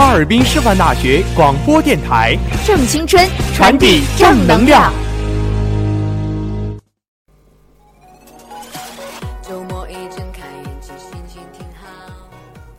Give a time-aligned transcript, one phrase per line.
[0.00, 2.34] 哈尔滨师范大学广播电台，
[2.64, 3.22] 正青春，
[3.54, 4.90] 传递正能量。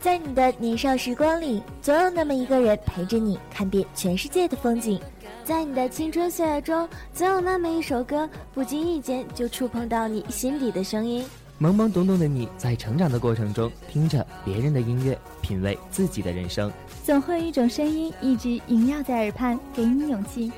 [0.00, 4.98] 在你的年少时光里，总有那么一个人陪着你看遍全世界的风景；
[5.44, 11.24] 在你的青春岁月中，总有那么一首歌，不经意间就触碰到你心底的声音。
[11.60, 16.72] 懵懵懂懂的你在成长的过程中，听着别人的音乐，品味自己的人生。
[17.04, 20.50] 总会有一种声音一直萦绕在耳畔，给你勇气；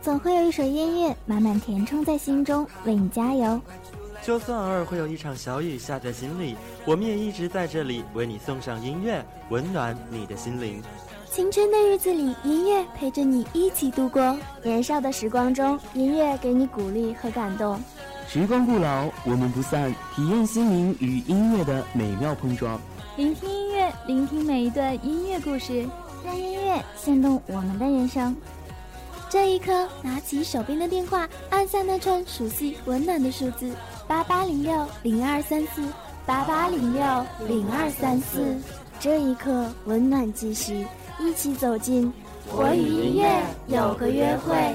[0.00, 3.60] 总会有一首音乐满满填充在心中，为你加油。
[4.22, 6.56] 就算偶尔会有一场小雨下在心里，
[6.86, 10.80] 我们也一直在这里为你送上音乐，温暖你的心灵。
[11.30, 17.78] 青春的日子里，音乐陪着你一起度过年少的时光中，音乐给你鼓励和感动。
[18.34, 19.94] 时光不老，我们不散。
[20.12, 22.80] 体验心灵与音乐的美妙碰撞，
[23.16, 25.88] 聆听音乐，聆听每一段音乐故事，
[26.26, 28.34] 让音乐牵动我们的人生。
[29.30, 33.72] 这一刻，拿起手边的电话，按下那串熟悉温暖的数字：
[34.08, 35.80] 八八零六零二三四，
[36.26, 37.02] 八八零六
[37.46, 38.56] 零二三四。
[38.98, 40.84] 这一刻，温暖继续，
[41.20, 42.12] 一起走进
[42.50, 43.30] 我与音乐
[43.68, 44.74] 有个约会。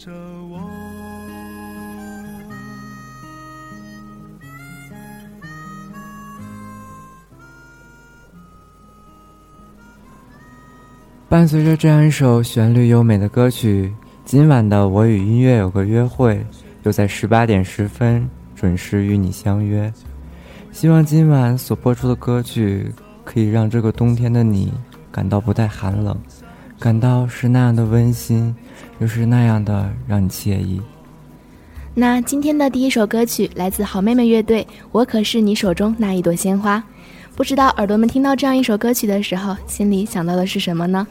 [0.00, 0.10] 着
[0.48, 0.58] 我？
[11.28, 13.92] 伴随着这样一首旋律优美的歌曲，
[14.24, 16.42] 今晚的我与音乐有个约会，
[16.84, 18.26] 又在十八点十分
[18.56, 19.92] 准时与你相约。
[20.72, 22.90] 希望今晚所播出的歌曲
[23.22, 24.72] 可以让这个冬天的你
[25.12, 26.18] 感到不太寒冷，
[26.80, 28.56] 感到是那样的温馨，
[29.00, 30.80] 又是那样的让你惬意。
[31.92, 36.78] 那今天的第一首歌曲来自好妹妹乐队，《我可是你手中那一朵鲜花》。
[37.36, 41.06] 不知道耳朵们听到这样一首歌曲的时候，心里想到的是什么呢？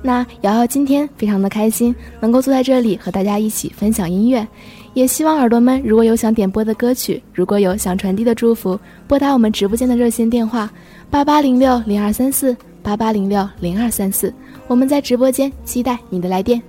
[0.00, 4.46] 那瑶瑶今天非常的开心，能够坐在这里和大家一起分享音乐。
[4.94, 10.70] 也希望耳朵们如果有想点播的歌曲，如果有想传递的祝福，拨打我们直播间的热线电话
[11.10, 14.32] 八八零六零二三四八八零六零二三四。
[14.70, 16.62] 我们在直播间期待你的来电。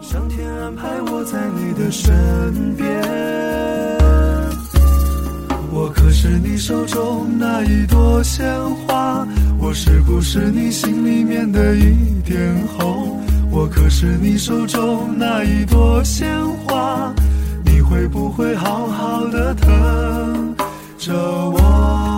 [0.00, 2.88] 上天安排我在你的身边，
[5.72, 8.52] 我可是你手中那一朵鲜
[8.84, 9.24] 花，
[9.60, 13.20] 我是不是你心里面的一点红？
[13.48, 16.28] 我可是你手中那一朵鲜
[16.66, 17.14] 花，
[17.64, 20.56] 你会不会好好的疼
[20.98, 22.17] 着我？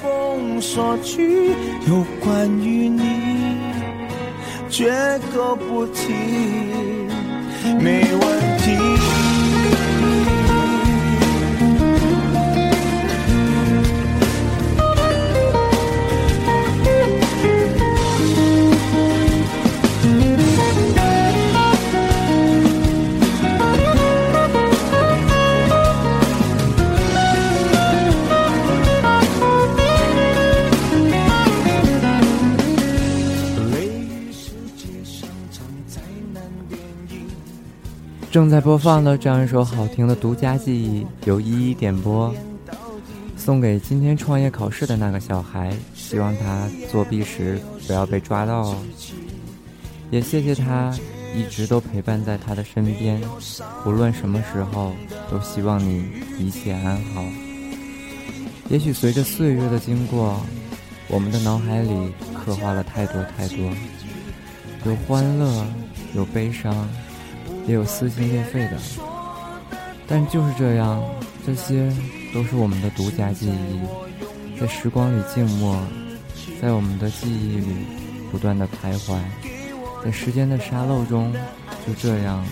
[0.00, 1.50] 风说去，
[1.88, 3.56] 有关于你，
[4.68, 4.92] 绝
[5.32, 6.12] 口不提，
[7.80, 9.27] 没问题。
[38.30, 42.32] 正在播放的这样一首好听的独家记忆，由依依点播，
[43.38, 48.76] 送给今天创业考试的那个小孩，希望他作弊时不要被抓到哦。
[50.10, 50.94] 也谢谢他
[51.34, 53.18] 一直都陪伴在他的身边，
[53.86, 54.92] 无论什么时候
[55.30, 56.04] 都希望你
[56.38, 57.24] 一切安好。
[58.68, 60.38] 也许随着岁月的经过，
[61.08, 63.72] 我们的脑海里刻画了太多太多，
[64.84, 65.66] 有欢乐，
[66.14, 66.86] 有悲伤，
[67.68, 68.78] 也有撕心裂肺的。
[70.08, 71.04] 但就是这样，
[71.46, 71.92] 这些
[72.32, 75.78] 都是我们的独家记忆，在时光里静默，
[76.60, 77.76] 在我们的记忆里
[78.32, 79.18] 不断的徘徊，
[80.02, 81.30] 在时间的沙漏中，
[81.86, 82.42] 就这样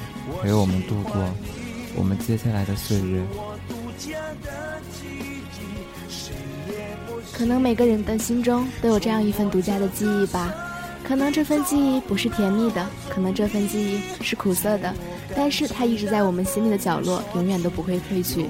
[0.42, 1.14] 陪我们度过
[1.96, 3.23] 我们接下来的岁月。
[7.32, 10.54] 可能每个人的心中都有这样一份独家的记忆吧，
[11.06, 14.92] 可能这份记忆不是甜蜜的，可能这份记忆是苦涩的，
[15.36, 18.46] 但是它一直在我们心里的角落，永远都不会褪去。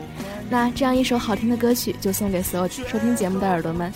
[0.49, 3.93] 那这样一首好听的歌曲，就送给所有收听节目的耳朵们。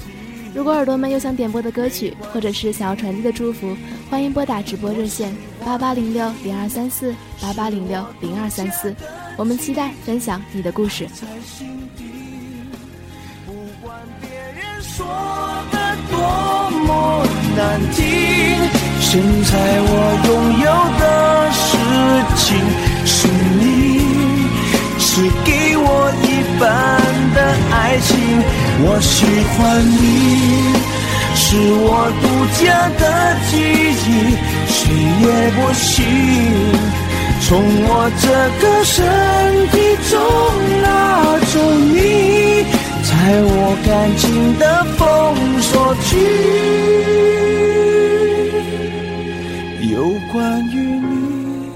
[0.54, 3.74] 如果耳朵们有想点播的歌曲，或者是想要传递的祝福，
[4.10, 8.94] 欢迎拨打直播热线八八零六零二三四八八零六零二三四，
[9.36, 11.08] 我们期待分享你的故事。
[14.82, 15.06] 说
[15.70, 17.24] 的多么
[17.60, 18.02] 难听，
[19.00, 19.52] 现在
[19.82, 19.92] 我
[20.24, 20.30] 拥
[20.64, 21.04] 有的
[21.52, 21.66] 事
[22.40, 22.46] 情
[23.04, 23.28] 是
[23.60, 23.62] 你
[24.98, 25.08] 是
[25.44, 25.84] 给我
[26.22, 26.26] 一
[26.58, 26.64] 半
[27.34, 27.38] 的
[27.70, 28.08] 爱情，
[28.82, 29.12] 我喜
[29.52, 29.58] 欢
[30.00, 30.02] 你，
[31.34, 31.44] 是
[31.84, 32.24] 我独
[32.64, 32.64] 家
[32.98, 33.02] 的
[33.50, 33.52] 记
[34.06, 34.08] 忆，
[34.66, 34.80] 谁
[35.20, 35.86] 也不行
[37.42, 37.48] 从
[37.84, 37.90] 我
[38.22, 38.26] 这
[38.58, 38.96] 个身
[39.70, 39.76] 体
[40.08, 40.12] 中
[40.80, 40.86] 拿
[41.52, 41.54] 走
[41.92, 42.49] 你。
[43.22, 45.04] 在我感情的封
[45.60, 46.16] 锁区，
[49.92, 51.68] 有关于你，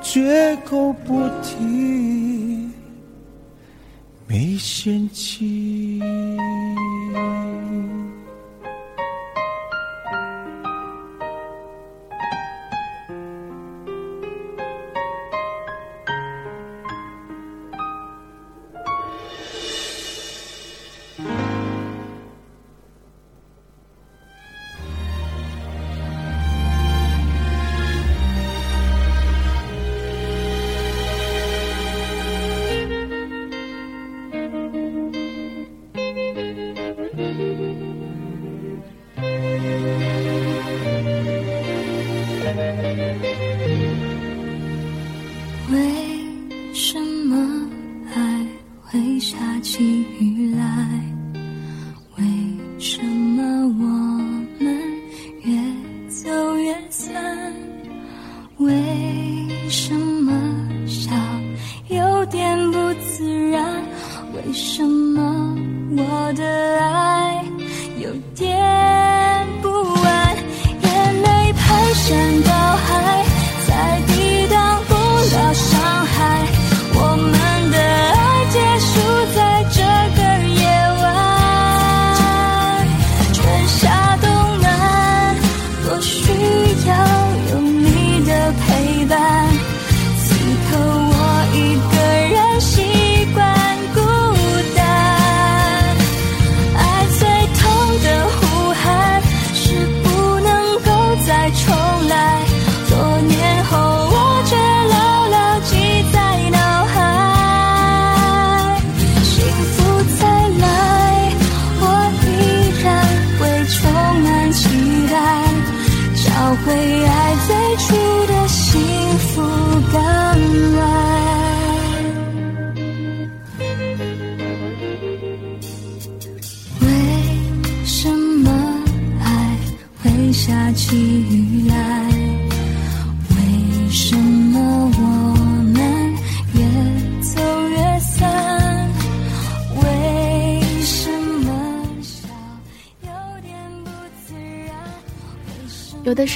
[0.00, 2.70] 绝口不提，
[4.28, 6.00] 没嫌弃。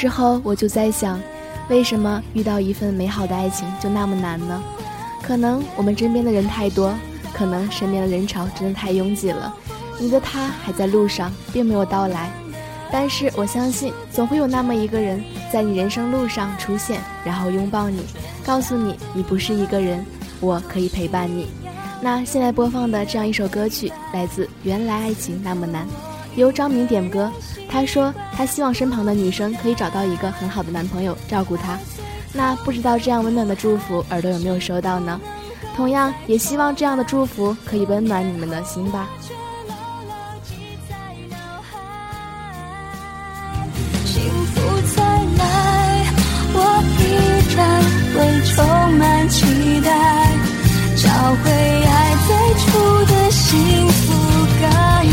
[0.05, 1.19] 时候我就在想，
[1.71, 4.63] 为什么遇到一份美好的爱情就那么难呢？
[5.23, 6.95] 可能我们身边的人太多，
[7.33, 9.51] 可能身边的人潮真的太拥挤了。
[9.99, 12.31] 你的他还在路上，并没有到来。
[12.93, 18.03] 但是我相信，总会有那么一个人在你人生路上出现，然后拥抱你，
[18.45, 20.05] 告诉你你不是一个人，
[20.39, 21.49] 我可以陪伴你。
[22.03, 25.87] 那现在播放的这样一首歌曲，来自《原来爱情那么难》，
[26.37, 27.33] 由张明点歌。
[27.75, 31.77] 他说：“他希望身旁的女生可以找到一个很好的男朋友照顾她。
[32.33, 35.21] 那不知道这样温暖的祝福，耳朵有没有收到呢？
[35.75, 39.09] 同样，也希望这样的祝福可以温暖你们的心吧。
[44.05, 44.23] 幸
[44.55, 44.61] 福
[44.95, 45.03] 再
[45.37, 46.07] 来，
[46.55, 46.59] 我
[47.01, 47.03] 依
[47.57, 47.83] 然
[48.15, 48.17] 会
[48.55, 48.65] 充
[48.99, 49.91] 满期待，
[50.95, 51.11] 找
[51.43, 52.71] 回爱最初
[53.13, 54.13] 的幸福
[54.63, 55.05] 感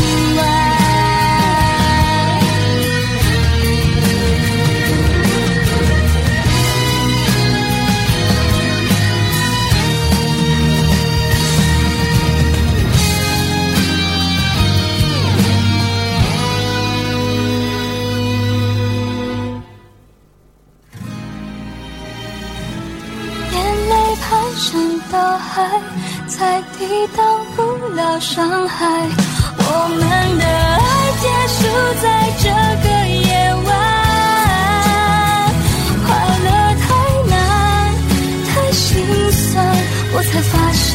[25.11, 25.67] 山倒海，
[26.25, 27.61] 才抵挡不
[27.95, 28.87] 了伤害。
[29.57, 29.99] 我们
[30.39, 31.59] 的爱结束
[32.01, 32.05] 在
[32.39, 32.47] 这
[32.81, 33.27] 个夜
[33.65, 33.69] 晚，
[36.07, 36.09] 快
[36.45, 36.47] 乐
[36.79, 36.87] 太
[37.29, 37.35] 难，
[38.47, 38.87] 太心
[39.33, 39.59] 酸，
[40.13, 40.89] 我才发现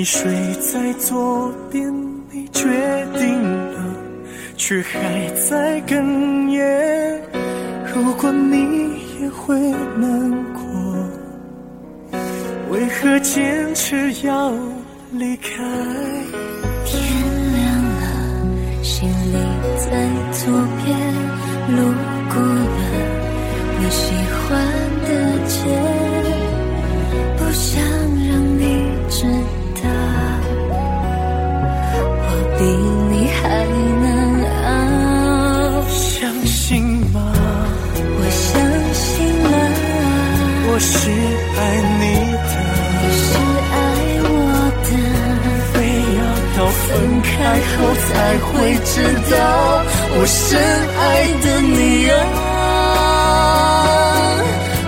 [0.00, 1.92] 你睡在左边，
[2.30, 2.62] 你决
[3.18, 3.96] 定了。
[4.56, 7.20] 却还在哽咽。
[7.94, 9.60] 如果你也会
[9.98, 10.62] 难过，
[12.70, 14.50] 为何坚持要
[15.12, 15.50] 离开？
[40.80, 41.58] 是爱
[42.00, 42.02] 你
[42.48, 42.54] 的，
[43.12, 43.22] 是
[43.72, 43.76] 爱
[44.24, 44.28] 我
[44.86, 44.88] 的。
[45.72, 45.74] 非
[46.16, 46.20] 要
[46.56, 46.82] 到分
[47.22, 47.28] 开
[47.70, 48.10] 后才
[48.46, 48.50] 会
[48.84, 48.92] 知
[49.30, 49.32] 道，
[50.16, 50.40] 我深
[50.98, 51.00] 爱
[51.44, 51.78] 的你
[52.10, 52.14] 啊，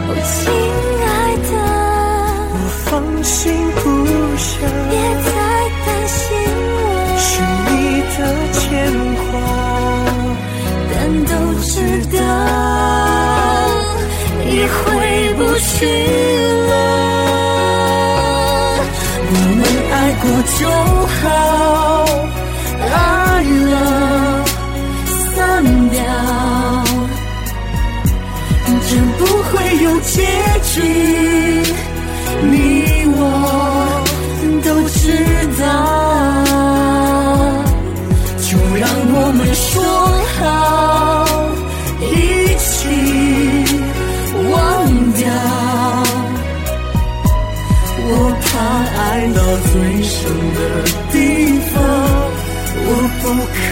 [0.09, 0.41] 我，亲
[1.05, 1.07] 爱
[1.49, 1.53] 的，
[2.53, 2.91] 我放
[3.23, 3.33] 心
[3.77, 3.85] 不
[4.37, 4.51] 下，
[4.91, 4.93] 别
[5.25, 5.29] 再
[5.87, 6.21] 担心
[6.75, 6.77] 我。
[7.19, 7.31] 是
[7.69, 7.71] 你
[8.17, 8.19] 的
[8.59, 8.61] 牵
[9.31, 9.33] 挂，
[10.91, 10.93] 但
[11.25, 11.31] 都
[11.63, 11.71] 知
[12.17, 12.19] 道
[14.51, 14.81] 也回
[15.73, 15.87] 去
[16.69, 16.71] 了。
[19.35, 19.61] 我们
[19.93, 20.25] 爱过
[20.59, 20.61] 就
[21.19, 21.25] 好，
[22.91, 22.93] 爱
[23.71, 23.73] 了
[25.35, 25.39] 散
[25.91, 25.99] 掉，
[28.89, 30.15] 真不会有结
[30.75, 30.77] 局，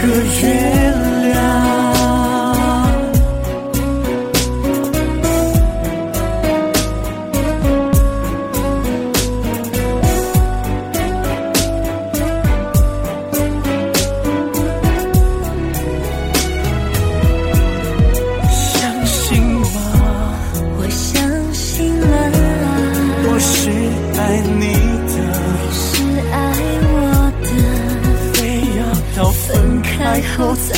[0.03, 0.80] 个月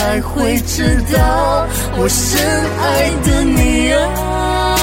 [0.02, 1.64] 才会知道，
[1.96, 2.42] 我深
[2.80, 4.74] 爱的你啊，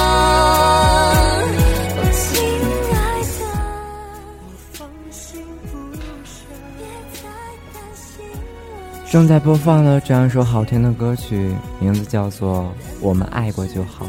[9.10, 12.62] 正在播放了这样一首好听的歌曲，名字叫做
[13.02, 14.06] 《我们爱过就好》。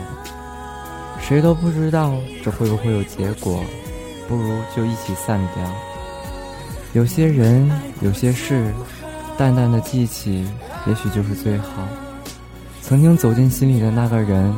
[1.20, 3.62] 谁都不知道这会不会有结果，
[4.30, 5.62] 不如就一起散掉。
[6.94, 7.70] 有些人，
[8.00, 8.74] 有些事，
[9.38, 10.48] 淡淡的记起，
[10.88, 11.88] 也许就是最好。
[12.82, 14.54] 曾经走进心里的那个人，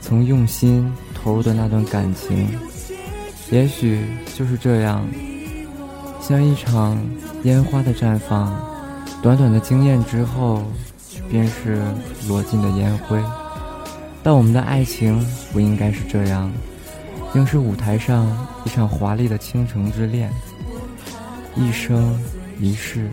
[0.00, 2.48] 曾用心投入的那段感情，
[3.50, 5.06] 也许就是这样，
[6.20, 6.98] 像一场
[7.44, 8.52] 烟花的绽放，
[9.22, 10.62] 短短的惊艳之后，
[11.30, 11.80] 便是
[12.28, 13.22] 落尽的烟灰。
[14.22, 16.50] 但我们的爱情不应该是这样，
[17.34, 18.26] 应是舞台上
[18.64, 20.30] 一场华丽的倾城之恋。
[21.54, 22.18] 一生
[22.58, 23.10] 一世，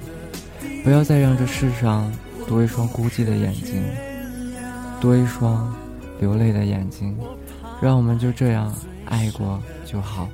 [0.84, 2.12] 不要再让这世上
[2.50, 3.80] 多一双孤寂的眼睛，
[5.00, 5.72] 多一双
[6.20, 7.16] 流泪的眼睛，
[7.80, 8.74] 让我们就这样
[9.06, 10.28] 爱过就好。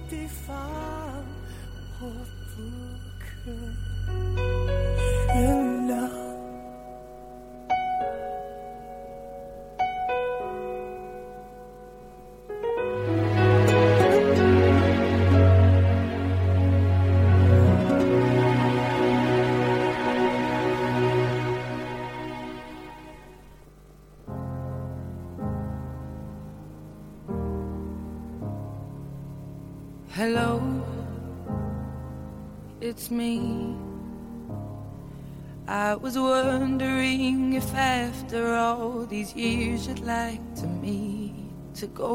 [39.15, 41.33] These years you'd like to me
[41.73, 42.11] to go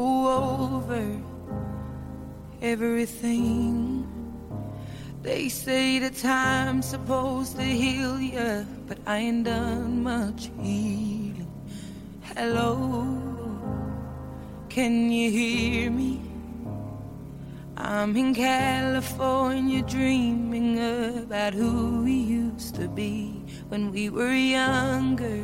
[0.77, 1.03] over
[2.61, 4.05] everything.
[5.23, 11.51] They say the time's supposed to heal you, but I ain't done much healing.
[12.35, 12.69] Hello,
[14.69, 16.21] can you hear me?
[17.77, 20.77] I'm in California dreaming
[21.23, 25.43] about who we used to be when we were younger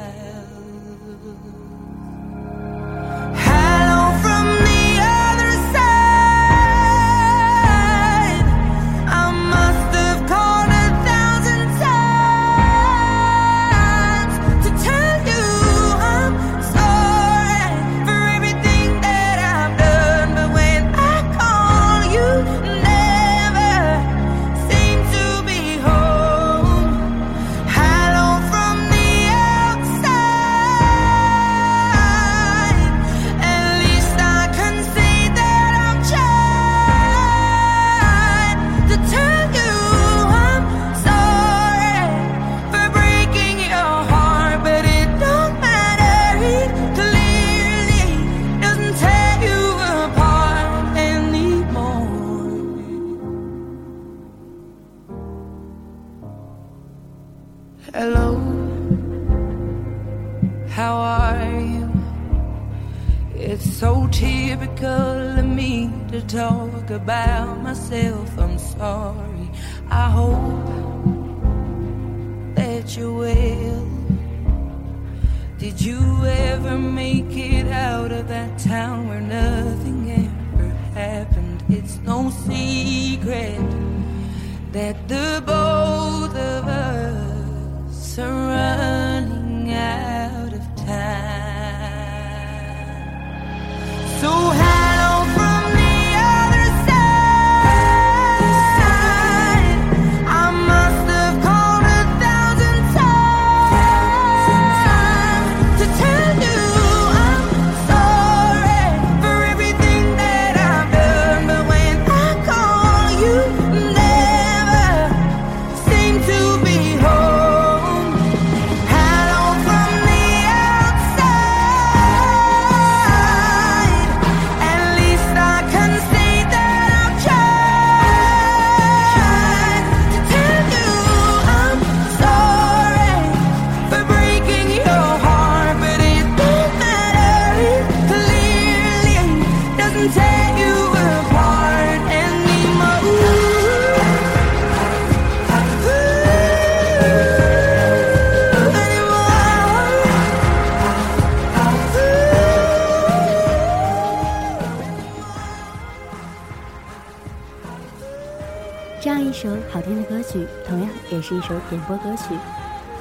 [159.03, 162.35] 这样一首好听的歌曲，同样也是一首点播歌曲。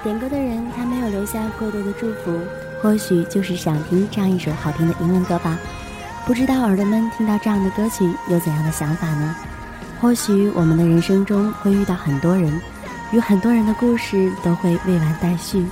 [0.03, 2.41] 点歌的人他没有留下过多的祝福，
[2.81, 5.59] 或许就是想听这样一首好听的英文歌吧。
[6.25, 9.37] 不知道耳朵们听到这样的歌曲有怎样的想法呢？
[10.01, 12.51] 或许我们的人生中会遇到很多人，
[13.13, 15.67] 与很多人的故事都会未完待续，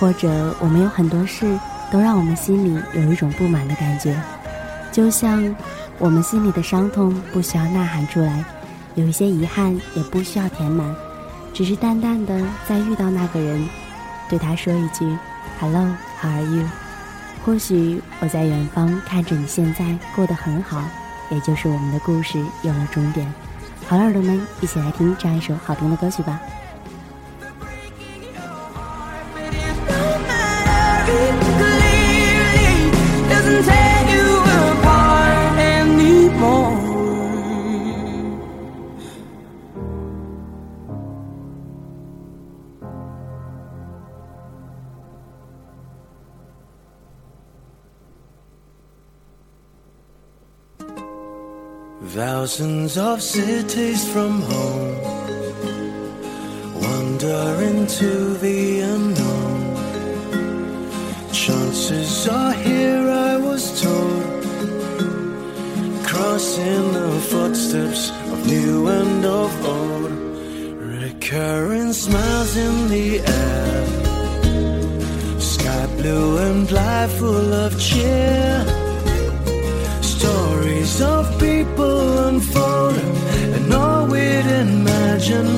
[0.00, 1.56] 或者我们有很多事
[1.92, 4.20] 都让我们心里有一种不满的感觉，
[4.90, 5.54] 就像
[6.00, 8.44] 我们心里的伤痛不需要呐喊出来。
[8.94, 10.94] 有一些遗憾也不需要填满，
[11.54, 13.68] 只是淡淡的在遇到那个人，
[14.28, 15.04] 对他说一句
[15.60, 15.86] “Hello,
[16.20, 16.66] how are you？”
[17.44, 20.82] 或许我在远方看着你现在过得很好，
[21.30, 23.32] 也就是我们的故事有了终点。
[23.88, 26.40] 好了，耳朵们，一起来听这样一首好听的歌曲吧。
[52.52, 55.00] Thousands of cities from home
[56.82, 59.74] wander into the unknown.
[61.32, 64.44] Chances are here, I was told,
[66.04, 70.12] crossing the footsteps of new and of old.
[71.00, 73.86] Recurring smiles in the air,
[75.40, 78.71] sky blue and life full of cheer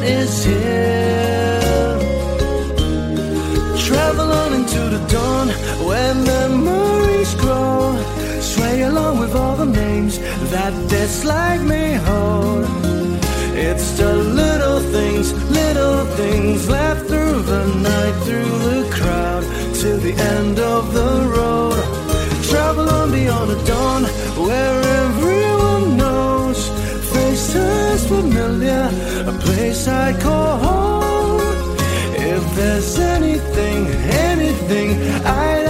[0.03, 1.99] is here.
[3.87, 7.97] Travel on into the dawn the memories grow.
[8.41, 10.19] Sway along with all the names
[10.51, 12.65] that this life may hold.
[13.57, 19.43] It's the little things, little things left through the night, through the crowd,
[19.81, 21.79] to the end of the road.
[22.51, 24.05] Travel on beyond the dawn
[24.47, 24.84] where
[28.17, 28.85] familiar,
[29.27, 31.41] a place I call home.
[32.35, 33.87] If there's anything,
[34.31, 34.89] anything
[35.27, 35.64] I'd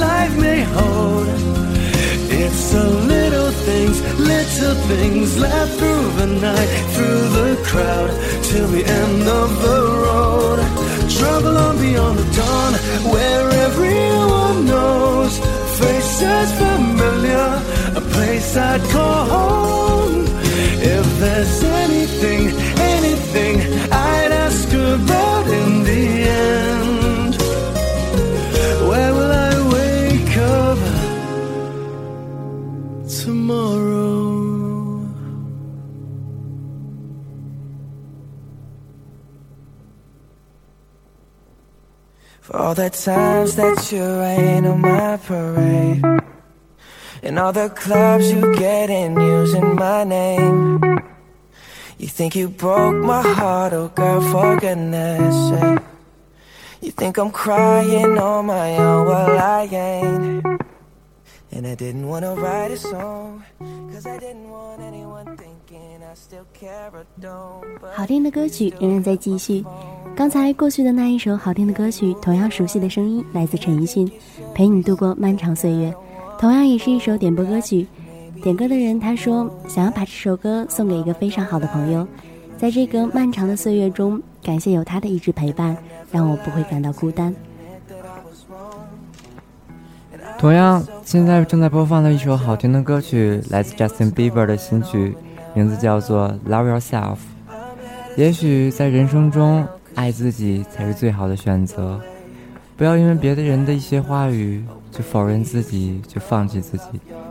[0.00, 1.28] life may hold.
[2.42, 8.10] It's the little things, little things left through the night, through the crowd,
[8.48, 10.58] till the end of the road.
[11.16, 12.72] Travel on beyond the dawn
[13.12, 15.32] where everyone knows.
[15.78, 17.48] Faces familiar,
[18.00, 20.24] a place I'd call home.
[20.96, 22.42] If there's anything,
[22.96, 23.69] anything
[42.70, 46.04] all the times that you rain on my parade.
[47.20, 50.78] And all the clubs you get in using my name.
[51.98, 55.80] You think you broke my heart, oh girl, for goodness sake.
[56.80, 60.62] You think I'm crying on my own, well I ain't.
[61.50, 63.44] And I didn't wanna write a song
[63.90, 65.09] Cause I didn't want anyone
[67.94, 69.64] 好听的歌曲仍然在继续。
[70.16, 74.06] 刚才过去的那一首好听的歌曲，同样熟悉的声音来自陈奕迅，
[74.54, 75.90] 《陪你度过漫长岁月》，
[76.38, 77.86] 同样也是一首点播歌曲。
[78.42, 82.06] 点歌的人他说想要把这首歌送给一个非常好的朋友，
[82.56, 85.76] 在这个漫长的岁月中，感谢有他的一直陪伴，
[86.10, 87.34] 让我不会感到孤单。
[90.38, 95.14] 同样，现在正在播放的一首好听的歌曲，来自 Justin Bieber 的新曲，
[95.54, 97.14] 名字叫做《Love Yourself》。
[98.16, 102.00] 也许在人生中，爱自己才是最好的选择。
[102.76, 106.84] 不要因为别的人的一些话语就否认自己，就放弃自己。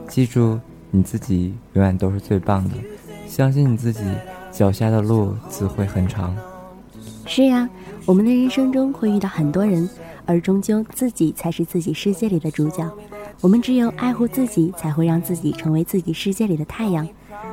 [0.08, 0.60] 记住，
[0.92, 2.76] 你自己永远都是最棒的。
[3.28, 4.02] 相信你自己，
[4.52, 6.36] 脚下的路自会很长。
[7.26, 7.70] 是呀，
[8.06, 9.88] 我们的人生中会遇到很多人，
[10.26, 12.90] 而终究自己才是自己世界里的主角。
[13.42, 17.08] 我们只有爱护自己，才会让自己成为自己世界里的太阳。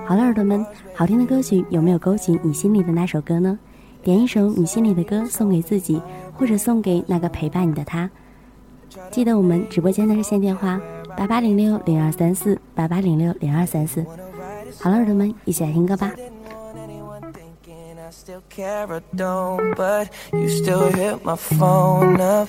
[0.07, 3.59] 好了，耳朵们，好听的歌曲有没有勾起你心里的那首歌呢？
[4.03, 6.01] 点一首你心里的歌送给自己，
[6.35, 8.09] 或者送给那个陪伴你的他。
[9.11, 10.81] 记得我们直播间的热线电话：
[11.17, 14.05] 八八零六零二三四八八零六零二三四。
[14.81, 16.13] 好了，耳朵们，一起来听歌吧。
[17.99, 22.49] I still care or don't, but you still hit my phone up.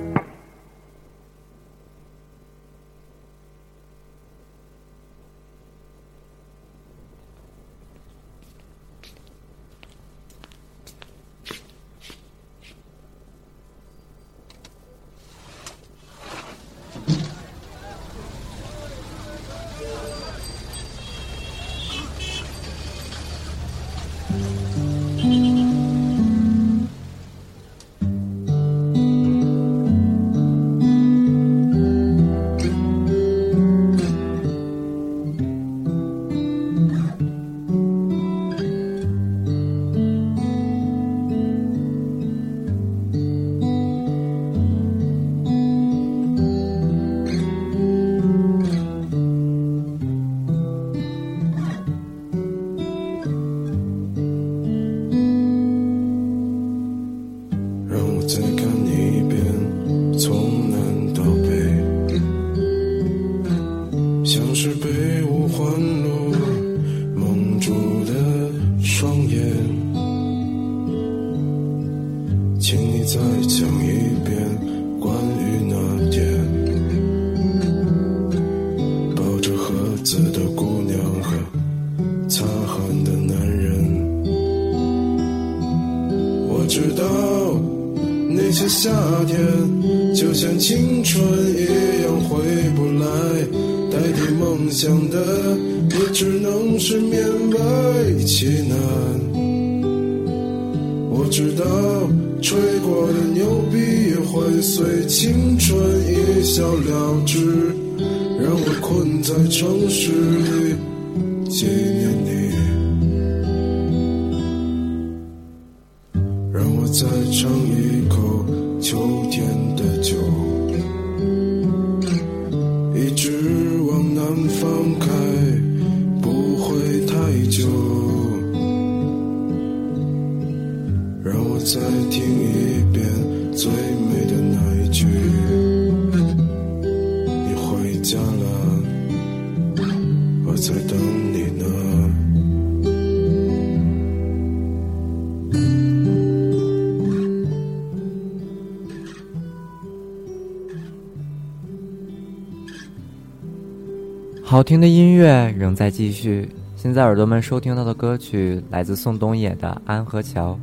[154.61, 156.47] 好听的音乐仍在继续。
[156.75, 160.53] 现在耳朵们收听到的歌曲来自宋冬野的《安河桥》，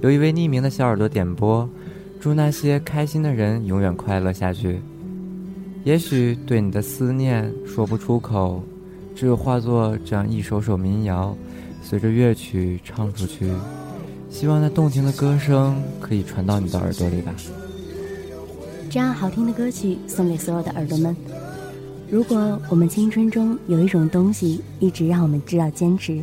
[0.00, 1.68] 有一位匿名的小耳朵点播，
[2.18, 4.80] 祝那些开心的人永远快乐下去。
[5.84, 8.60] 也许对你的思念说不出口，
[9.14, 11.32] 只有化作这样一首首民谣，
[11.84, 13.48] 随着乐曲唱出去。
[14.28, 17.32] 希望那动听的歌声可以传到你的耳朵里吧。
[18.90, 21.14] 这样好听的歌曲送给所有的耳朵们。
[22.08, 26.22] 如果我们青春中有一种东西一直让我们知道坚持，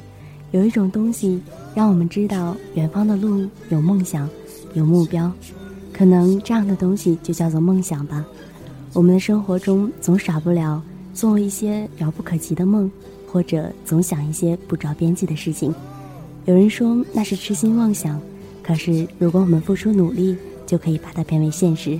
[0.51, 1.41] 有一种东西
[1.75, 4.29] 让我们知道远方的路有梦想，
[4.73, 5.29] 有目标。
[5.91, 8.25] 可能这样的东西就叫做梦想吧。
[8.93, 10.81] 我们的生活中总少不了
[11.13, 12.89] 做一些遥不可及的梦，
[13.27, 15.73] 或者总想一些不着边际的事情。
[16.45, 18.19] 有人说那是痴心妄想，
[18.63, 21.99] 可是如果我们付出努力，就可以把它变为现实。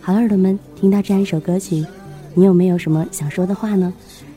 [0.00, 1.84] 好，耳朵们，听到这样一首歌曲，
[2.34, 3.92] 你有没有什么想说的话呢？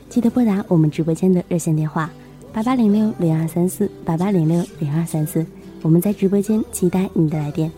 [0.10, 2.10] 记得拨打我们直播间的热线电话
[2.52, 5.46] 八八零六零二三四八八零六零二三四，
[5.82, 7.72] 我们在直播间期待你的来电。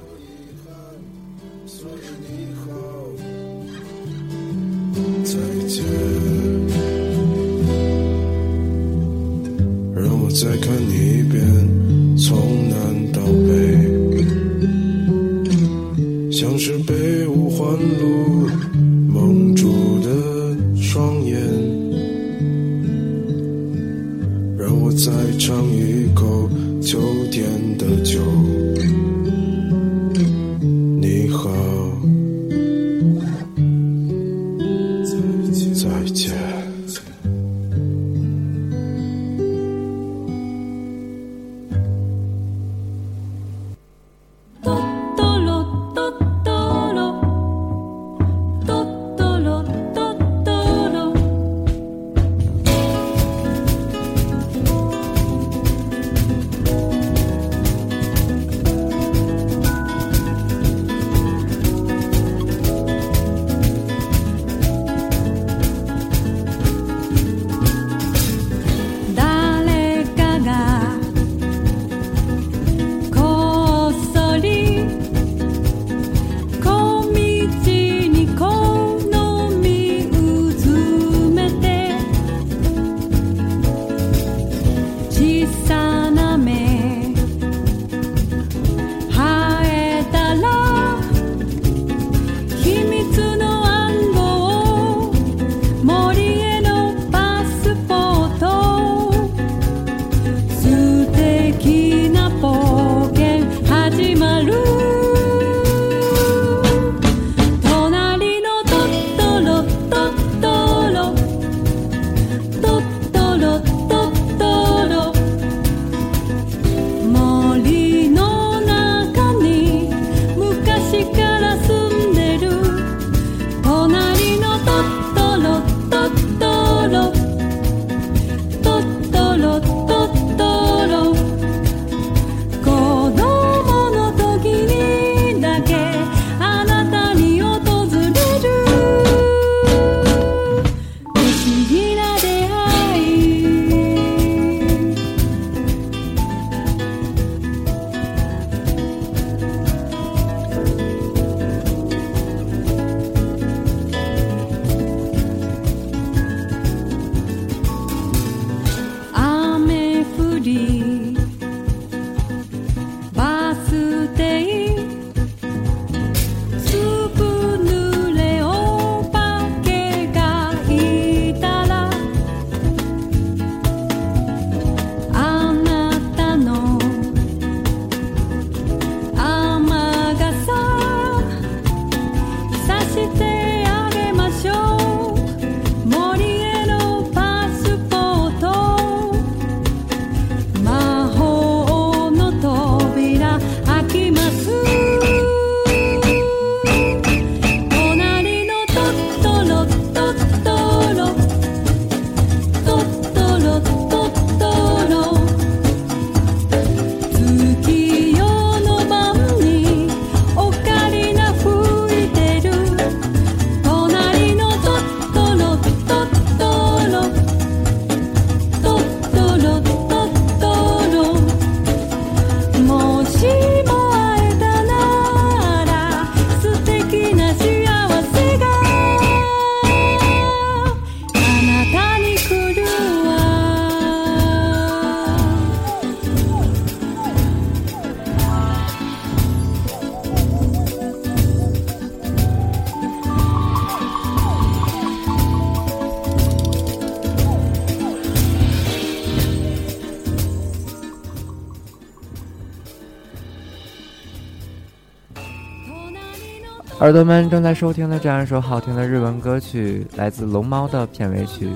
[256.84, 261.50] 耳朵们正在收听的这样一首好听的日文歌曲，来自《龙猫》的片尾曲。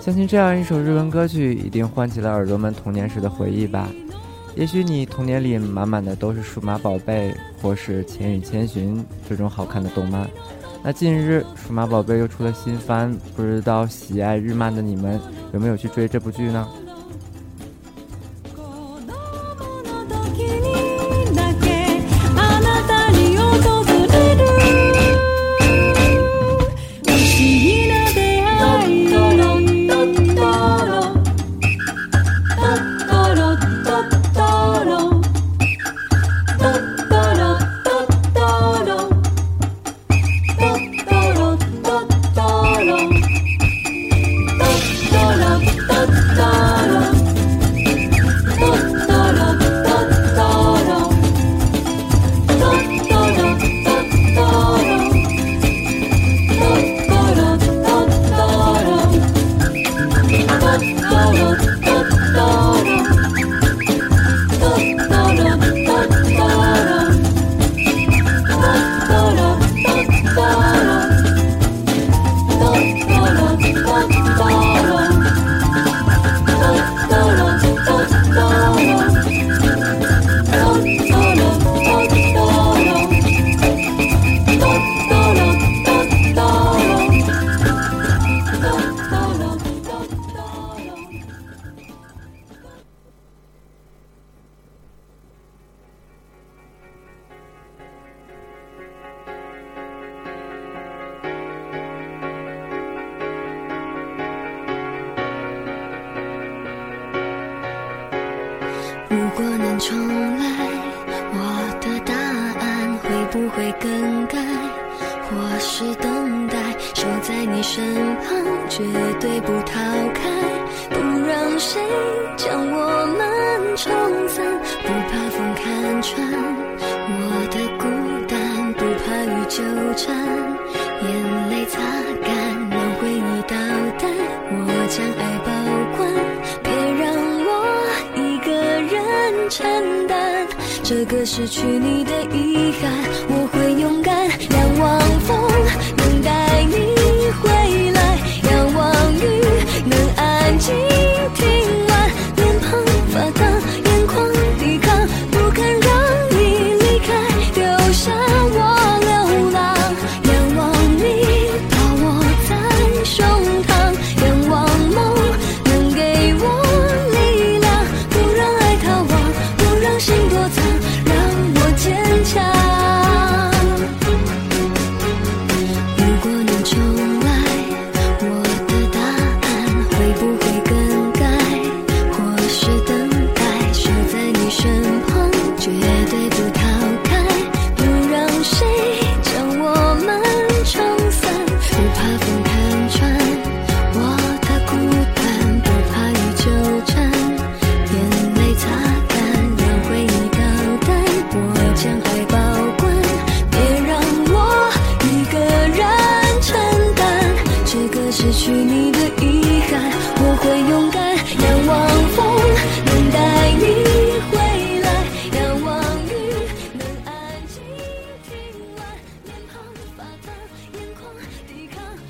[0.00, 3.88] 相信这样一首日文歌曲一定唤起了耳朵们童年时的回忆吧。
[4.54, 10.30] 也许你童年里满满的都是数码宝贝或是千与千寻这种好看的动漫。
[10.84, 15.20] 那近日数码宝贝又出了新番，不知道喜爱日漫的你们
[15.52, 16.68] 有没有去追这部剧呢？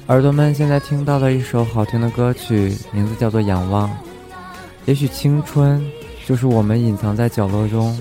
[0.09, 3.91] 耳朵们现在听到的一首好听的歌曲，名字叫做《仰望》。
[4.87, 5.85] 也许青春
[6.25, 7.95] 就是我们隐藏在角落中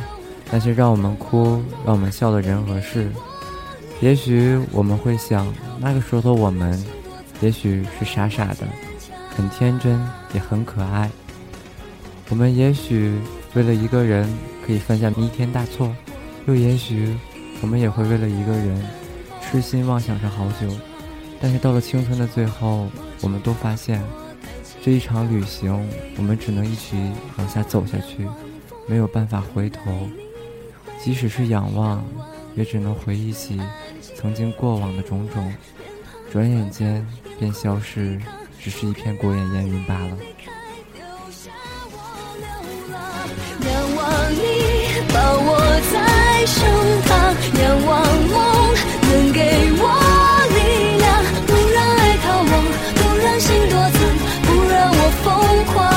[0.49, 3.11] 那些让我们哭、让我们笑的人和事。
[3.99, 6.81] 也许我们会想，那个时候的我们，
[7.41, 8.65] 也许是傻傻的，
[9.35, 9.99] 很天真，
[10.33, 11.11] 也很可爱。
[12.29, 13.19] 我们也许
[13.53, 14.33] 为了一个人
[14.65, 15.93] 可以犯下弥天大错，
[16.45, 17.13] 又也许
[17.61, 18.81] 我们也会为了一个人
[19.41, 20.73] 痴心妄想上好久。
[21.39, 22.87] 但是到了青春的最后，
[23.21, 24.03] 我们都发现，
[24.81, 26.95] 这一场旅行，我们只能一起
[27.37, 28.27] 往下走下去，
[28.87, 29.81] 没有办法回头。
[31.03, 32.03] 即使是仰望，
[32.55, 33.61] 也只能回忆起
[34.15, 35.53] 曾经过往的种种，
[36.31, 37.05] 转眼间
[37.37, 38.19] 便消失，
[38.59, 40.17] 只是一片过眼烟云罢了。
[43.61, 44.37] 仰望你
[45.13, 45.49] 抱我
[45.93, 46.57] 在胸
[47.05, 47.09] 膛，
[47.61, 47.91] 仰望
[48.27, 48.35] 梦
[49.03, 49.39] 能给
[49.79, 50.06] 我
[53.39, 55.96] 心多疼，不让我疯狂。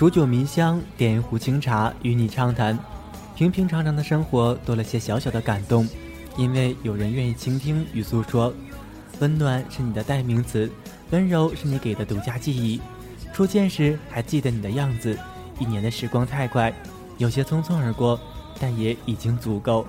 [0.00, 2.78] 煮酒迷香，点一壶清茶，与你畅谈。
[3.36, 5.86] 平平常常的生活多了些小小的感动，
[6.38, 8.50] 因为有人愿意倾听与诉说。
[9.18, 10.72] 温暖是你的代名词，
[11.10, 12.80] 温柔是你给的独家记忆。
[13.34, 15.18] 初见时还记得你的样子，
[15.58, 16.72] 一年的时光太快，
[17.18, 18.18] 有些匆匆而过，
[18.58, 19.86] 但也已经足够。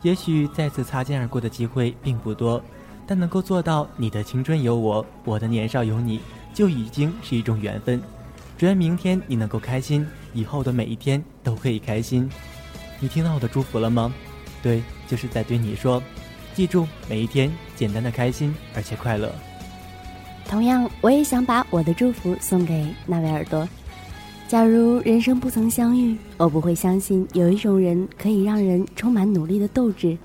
[0.00, 2.62] 也许再次擦肩而过的机会并不多，
[3.06, 6.18] 但能够做到你的青春有我，我的年少有你，
[6.54, 8.00] 就已经是一种缘分。
[8.60, 12.28] 只愿明天你能够开心，以后的每一天都可以开心。
[12.98, 14.12] 你听到我的祝福了吗？
[14.62, 16.02] 对，就是在对你说，
[16.52, 19.34] 记住每一天简单的开心而且快乐。
[20.44, 23.66] 同样，我也想把我的祝福送给那位耳朵。
[24.46, 30.18] 假如人生不曾相遇，我不会相信有一种人可以让人充满努力的斗志。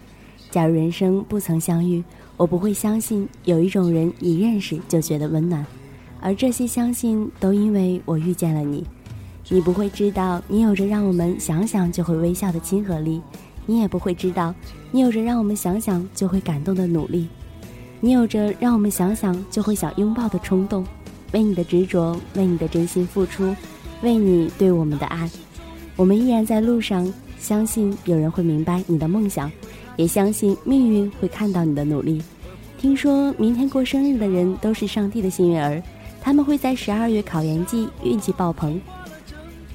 [0.51, 2.03] 假如人生不曾相遇，
[2.36, 5.65] 我不会相信有一种人一认识就觉得温暖。
[6.26, 8.84] 而这些相信，都因为我遇见了你。
[9.47, 13.21] 你不会知道，你有着让我们想想就会微笑的亲和力；
[13.67, 14.51] 你也不会知道，
[14.89, 17.28] 你有着让我们想想就会感动的努力；
[18.01, 20.84] 你有着让我们想想就会想拥抱的冲动。
[21.32, 23.55] 为你的执着，为你的真心付出，
[24.01, 25.30] 为你对我们的爱，
[25.95, 27.13] 我们依然在路上。
[27.38, 29.51] 相信有人会明白你的梦想，
[29.95, 32.19] 也相信命运会看到你的努力。
[32.80, 35.80] 听说明天过生日的人都是上帝的幸运儿。
[36.26, 38.82] 他们会在十二月考研季运气爆棚。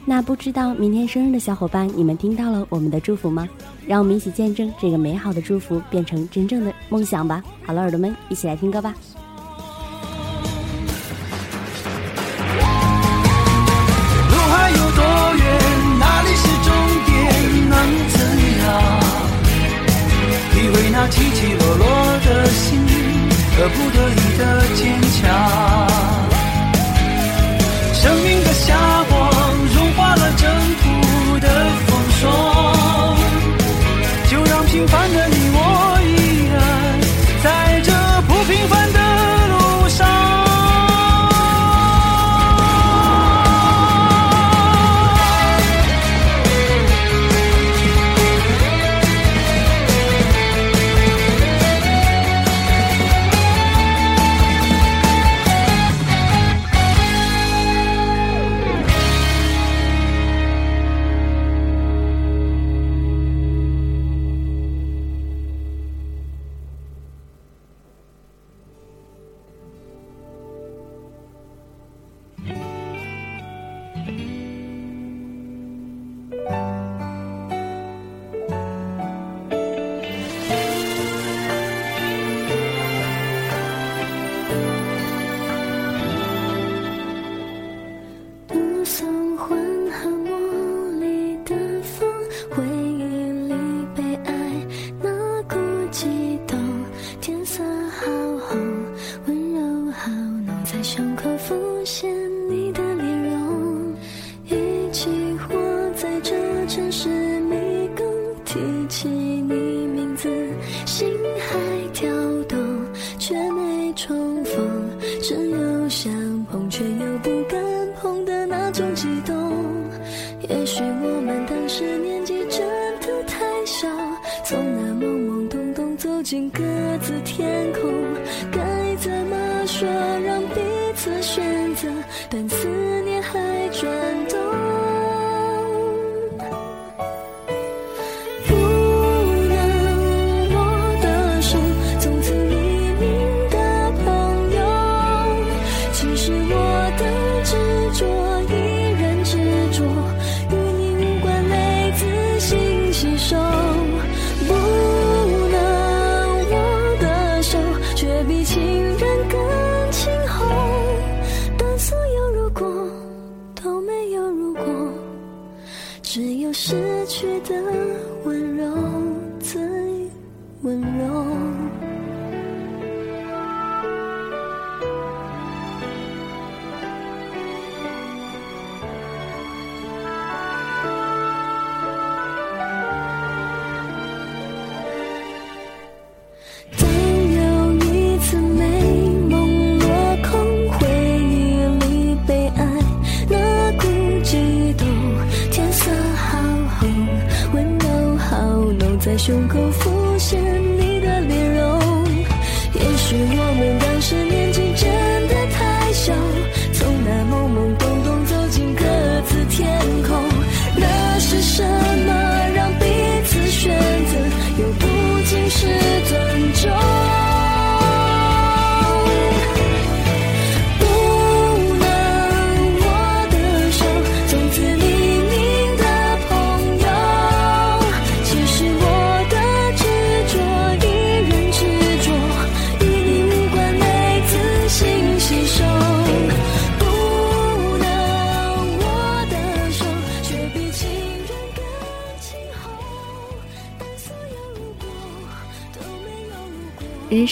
[0.04, 3.48] 那不知道明天生日的小伙伴，你们听到了我们的祝福吗？
[3.86, 7.40] 让我们一起见证这个美好的祝福变成真正的梦想吧！
[7.64, 8.92] 好了，耳朵们，一起来听歌吧。
[14.28, 15.04] 路还有多
[15.36, 15.46] 远？
[16.00, 16.74] 哪里是终
[17.06, 17.14] 点？
[17.70, 17.78] 能
[18.10, 18.18] 怎
[18.58, 18.66] 样？
[20.52, 21.86] 体会那起起落落
[22.26, 22.80] 的心，
[23.56, 25.30] 和不得已的坚强。
[28.02, 29.09] 生命的笑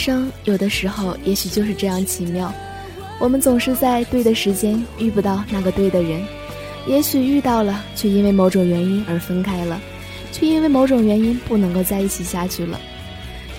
[0.08, 2.50] 生有的时候也许就是这样奇妙，
[3.20, 6.24] 我们总是在对的时间遇不到那个对的人，
[6.86, 9.78] 也许遇到了，却因为某种原因而分开了，
[10.32, 12.80] 却因为某种原因不能够在一起下去了。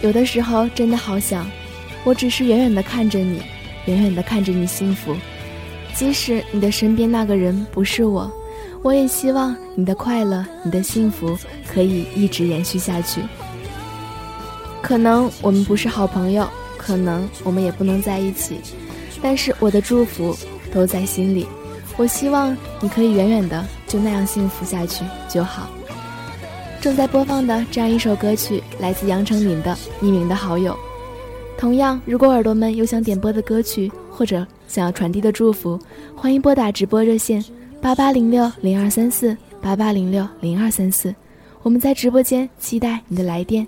[0.01, 1.47] 有的时候真的好想，
[2.03, 3.39] 我只是远远的看着你，
[3.85, 5.15] 远远的看着你幸福，
[5.93, 8.31] 即使你的身边那个人不是我，
[8.81, 11.37] 我也希望你的快乐、你的幸福
[11.71, 13.21] 可以一直延续下去。
[14.81, 18.59] 可能我们不是好朋友，可能我们也不能在一起，
[19.21, 20.35] 但是我的祝福
[20.73, 21.45] 都在心里。
[21.97, 25.69] 我希望你可以远远的就那样幸福下去就好。
[26.79, 30.73] 正在播放的这样一首歌曲来自杨丞琳的《匿名的好友》。
[31.57, 35.77] 同样，如果耳朵们有想点播的歌曲或者想要传递的祝福，
[36.15, 37.43] 欢迎拨打直播热线
[37.81, 41.13] 八八零六零二三四八八零六零二三四。
[41.63, 43.67] 我们在直播间期待你的来电。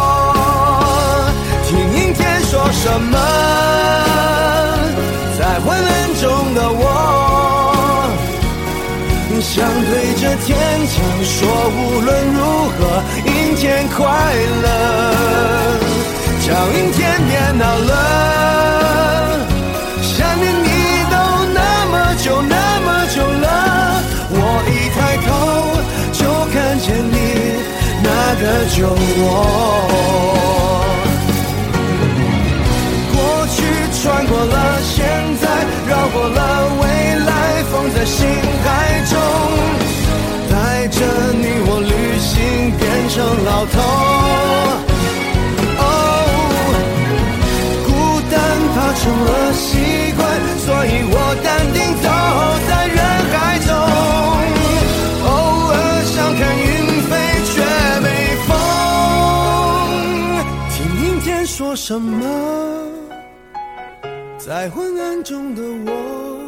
[2.13, 3.17] 天说什么，
[5.39, 6.83] 在昏暗中的我。
[9.41, 10.49] 想对着天
[10.85, 10.95] 讲
[11.25, 11.39] 说，
[11.75, 12.39] 无论如
[12.69, 12.79] 何，
[13.25, 13.97] 阴天快
[14.61, 14.67] 乐，
[16.45, 16.47] 叫
[16.77, 17.91] 阴天别闹了。
[20.03, 20.67] 想念你
[21.09, 21.15] 都
[21.55, 21.59] 那
[21.91, 21.93] 么
[22.23, 22.55] 久那
[22.85, 23.45] 么久了，
[24.29, 24.35] 我
[24.69, 25.27] 一抬头
[26.13, 26.19] 就
[26.53, 27.13] 看见你
[28.03, 28.07] 那
[28.39, 28.43] 个
[28.75, 28.77] 酒
[29.23, 29.25] 窝。
[34.01, 35.05] 穿过了现
[35.39, 35.47] 在，
[35.87, 36.41] 绕过了
[36.81, 36.83] 未
[37.19, 38.25] 来，放在心
[38.63, 38.67] 海
[39.05, 39.13] 中，
[40.49, 40.97] 带着
[41.33, 42.35] 你我旅行，
[42.79, 43.77] 变成老头。
[45.77, 45.85] 哦，
[47.85, 47.89] 孤
[48.31, 48.33] 单
[48.73, 49.69] 怕成了习
[50.17, 50.19] 惯，
[50.65, 52.09] 所以我淡定走
[52.67, 52.97] 在人
[53.31, 53.37] 海
[53.67, 53.69] 中。
[55.29, 55.29] 偶
[55.69, 55.73] 尔
[56.07, 56.65] 想看云
[57.05, 57.11] 飞，
[57.45, 57.53] 却
[58.01, 58.07] 没
[58.47, 58.49] 风。
[60.71, 60.75] 听
[61.05, 62.89] 阴天说什么？
[64.43, 66.41] 在昏暗中的我，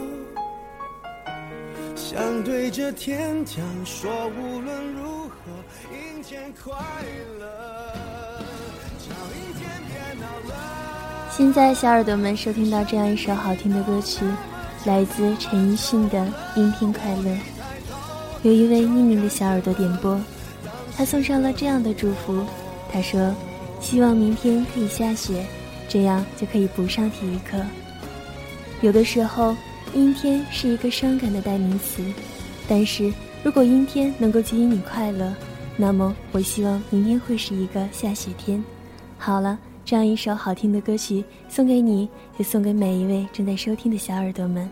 [1.96, 5.36] 想对着天讲说，无论如何，
[5.92, 6.74] 阴天快
[7.40, 8.44] 乐，
[11.30, 14.26] 现在，小耳朵们收听到这样一首好听的歌曲，
[14.86, 16.20] 来自陈奕迅的
[16.60, 17.30] 《阴天快乐》。
[18.42, 20.20] 有一位匿名的小耳朵点播，
[20.98, 22.44] 他送上了这样的祝福。
[22.92, 23.36] 他说
[23.80, 25.46] ：“希望明天可以下雪，
[25.88, 27.64] 这样就可以不上体育课。”
[28.84, 29.56] 有的时候，
[29.94, 32.04] 阴天是一个伤感的代名词，
[32.68, 35.34] 但是如果阴天能够给予你快乐，
[35.78, 38.62] 那么我希望明天会是一个下雪天。
[39.18, 44.70] 好了，这样一首好听的歌曲送给你，也送给每一位正在收听的小耳朵们。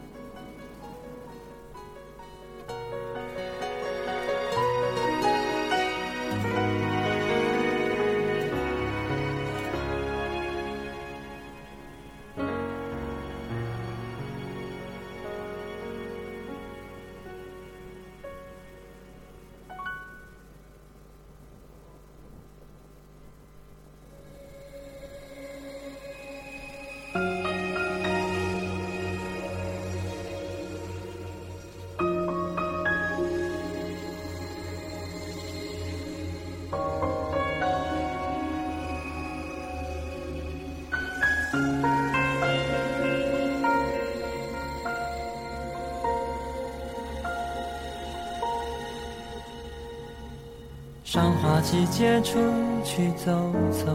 [51.62, 52.40] 季节出
[52.84, 53.32] 去走
[53.72, 53.86] 走，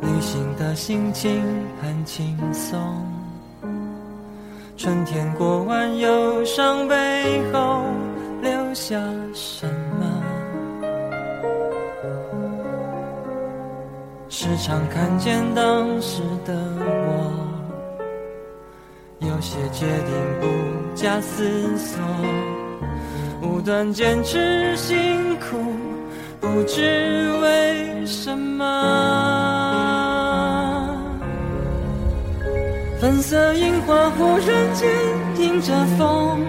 [0.00, 1.42] 旅行的心情
[1.80, 2.80] 很轻松。
[4.76, 7.84] 春天过完忧伤背后
[8.40, 8.98] 留下
[9.34, 9.66] 什
[10.00, 10.06] 么？
[14.28, 17.48] 时常看见当时的我，
[19.18, 20.46] 有些决定不
[20.94, 21.98] 假思索。
[23.58, 25.58] 不断坚持辛苦，
[26.40, 28.64] 不知为什么。
[33.00, 34.88] 粉色樱花忽然间
[35.40, 36.40] 迎着风，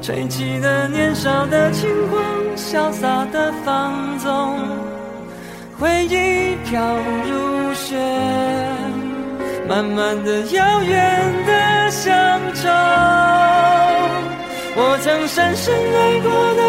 [0.00, 2.22] 吹起了年少的轻狂，
[2.54, 4.56] 潇洒的放纵。
[5.80, 6.96] 回忆飘
[7.28, 7.98] 如雪，
[9.68, 12.70] 慢慢的遥远的乡愁。
[14.76, 16.62] 我曾深深爱过的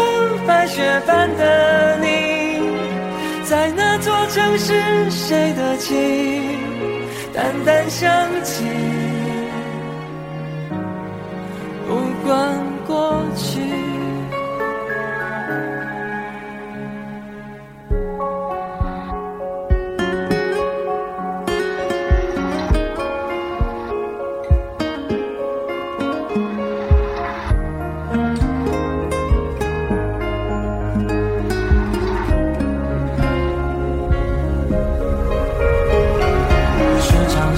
[0.46, 2.06] 白雪般的你，
[3.44, 5.96] 在那座城市，谁的情？
[7.34, 8.08] 淡淡想
[8.44, 8.64] 起，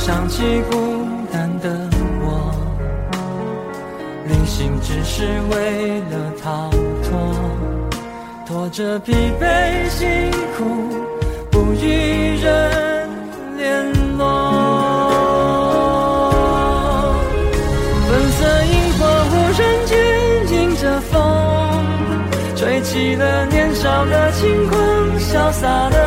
[0.08, 1.68] 想起孤单的
[2.22, 2.50] 我，
[4.24, 6.70] 旅行只是为了逃
[7.04, 7.20] 脱，
[8.46, 10.64] 拖着疲惫辛苦，
[11.50, 13.10] 不与人
[13.58, 13.84] 联
[14.16, 14.24] 络。
[18.08, 19.92] 粉色樱花忽然间
[20.54, 21.20] 迎着风，
[22.56, 24.80] 吹起了年少的轻狂，
[25.18, 25.97] 潇洒的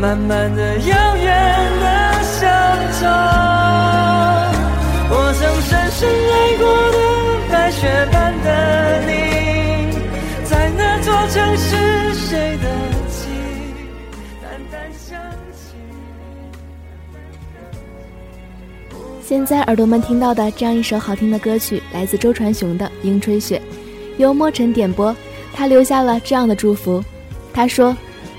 [0.00, 1.26] 慢慢的遥远
[1.80, 2.48] 的乡
[3.00, 3.06] 愁。
[5.10, 6.98] 我曾深深爱过的
[7.50, 8.46] 白雪般的
[9.06, 9.10] 你，
[10.44, 12.64] 在那座城市，谁的
[13.10, 13.26] 情
[14.40, 15.18] 淡淡想
[15.52, 15.74] 起。
[19.24, 23.58] 现在耳朵们听到的这样一首好听的歌曲，来自周传雄的《樱吹雪》，
[24.16, 25.14] 由莫尘点播。
[25.52, 27.02] 他留下了这样的祝福，
[27.52, 27.96] 他说：“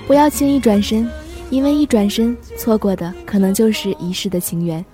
[0.08, 1.06] 不要轻易转身，
[1.50, 4.84] 因为一转身，错过的可能就是一世的情缘。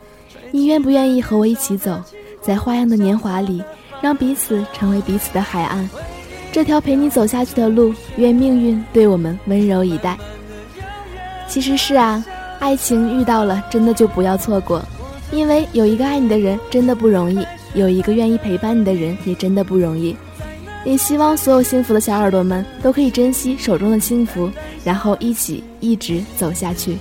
[0.51, 2.01] 你愿不愿意和我一起走，
[2.41, 3.63] 在花样的年华里，
[4.01, 5.89] 让彼此成为彼此的海岸？
[6.51, 10.17] 这条陪你走下去的路，愿命运对我们温柔以待。”
[11.47, 12.25] 其实是啊，
[12.59, 14.83] 爱情遇到了，真的就不要错过，
[15.31, 20.17] 因为有一个爱你的人真的不容易，有一个愿意陪伴你的人也真的不容易。
[20.87, 24.49] 也希望所有幸福的小耳朵们都可以珍惜手中的幸福，
[24.84, 26.97] 然后一起一直走下去。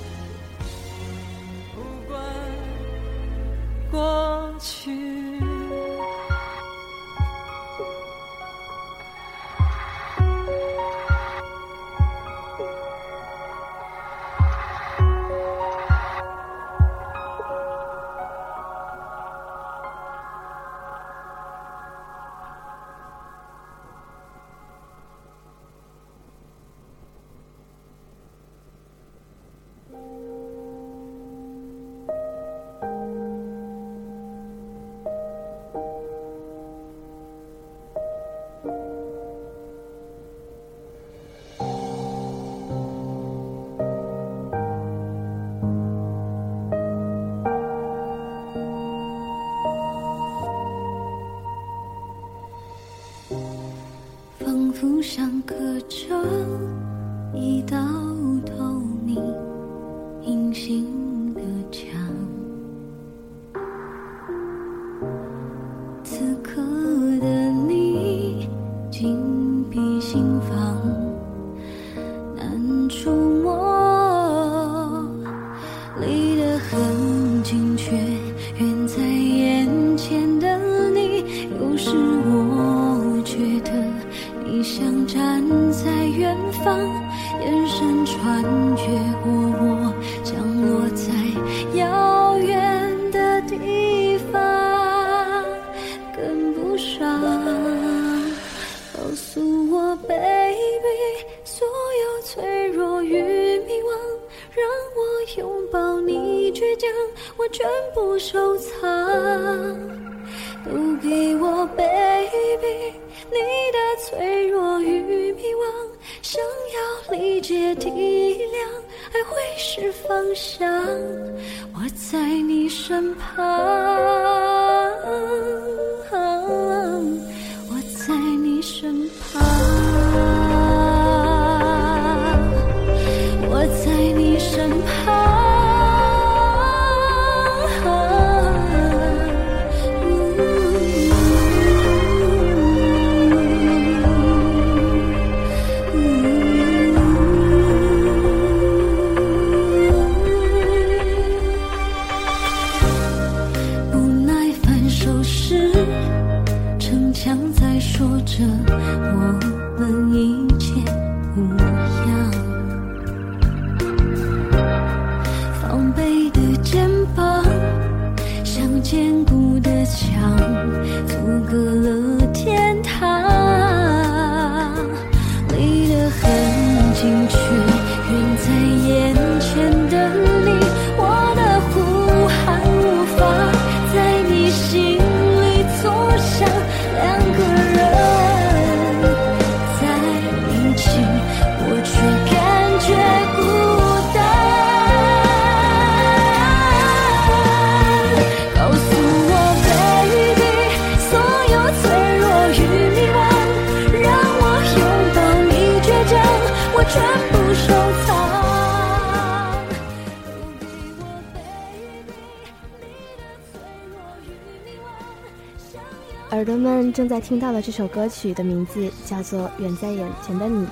[217.16, 220.66] 在听到的这首歌曲的名字叫做《远在眼前的你》，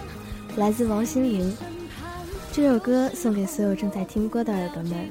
[0.58, 1.56] 来自王心凌。
[2.52, 5.10] 这首歌送给所有正在听歌的耳朵们。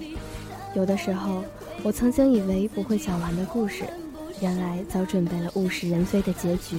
[0.74, 1.43] 有的时候，
[1.83, 3.85] 我曾经以为不会讲完的故事，
[4.43, 6.76] 原来早准备了物是人非的结局；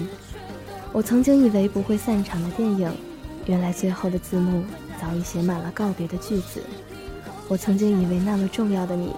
[0.92, 2.96] 我曾经以为不会散场的电影，
[3.48, 4.64] 原来最后的字幕
[5.02, 6.60] 早已写满了告别的句子；
[7.48, 9.16] 我曾经以为那么重要的你，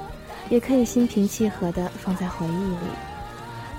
[0.50, 3.15] 也可以心平气和地放在回忆里。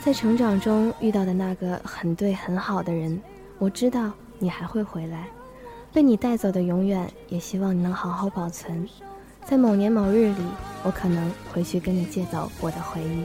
[0.06, 3.20] 在成长中遇到的那个很对很好的人，
[3.58, 5.26] 我知道你还会回来。
[5.92, 8.88] 被你带走的永远，也希望你能好好保存。
[9.44, 10.44] 在某年某日里，
[10.84, 13.24] 我可能回去跟你借走我的回忆。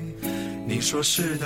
[0.73, 1.45] 你说是的。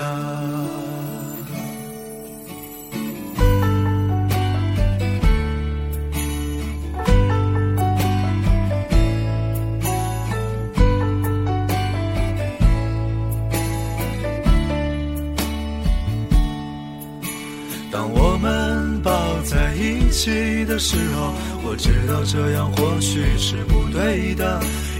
[17.91, 24.61] 当我们抱在一起的时候，我知道这样或许是不对的，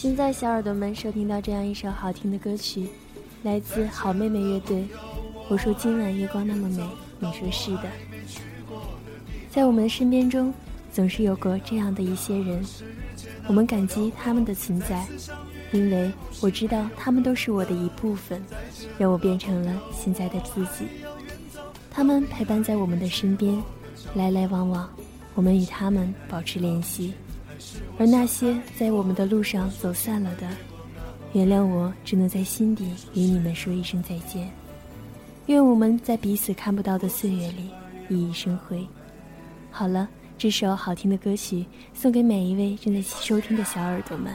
[0.00, 2.86] 现在，小耳朵们收听到这样一首好听的歌曲，
[3.42, 4.86] 来自好妹妹乐队。
[5.48, 6.88] 我说今晚月光那么美，
[7.18, 7.90] 你说是的。
[9.50, 10.54] 在我们的身边中，
[10.92, 12.64] 总是有过这样的一些人，
[13.48, 15.04] 我们感激他们的存在，
[15.72, 18.40] 因为我知道他们都是我的一部分，
[18.98, 20.86] 让我变成了现在的自己。
[21.90, 23.60] 他们陪伴在我们的身边，
[24.14, 24.88] 来来往往，
[25.34, 27.14] 我们与他们保持联系。
[27.98, 30.48] 而那些在我们的路上走散了的，
[31.32, 34.50] 原谅我只能在心底与你们说一声再见。
[35.46, 37.70] 愿我们在彼此看不到的岁月里
[38.08, 38.86] 熠熠生辉。
[39.70, 41.64] 好了，这首好听的歌曲
[41.94, 44.34] 送给每一位正在收听的小耳朵们。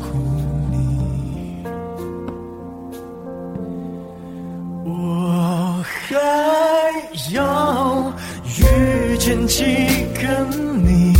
[9.31, 9.63] 遇见几
[10.21, 10.27] 个
[10.83, 11.13] 你，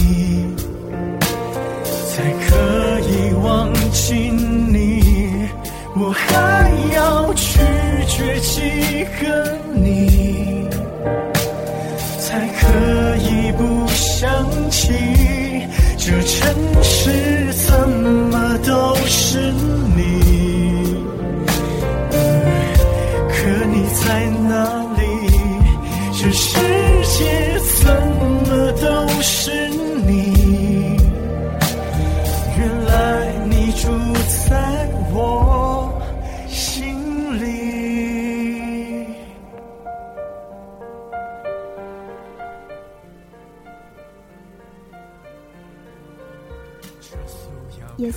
[2.09, 5.49] 才可以忘记你？
[5.95, 7.59] 我还要去
[8.07, 9.57] 绝几个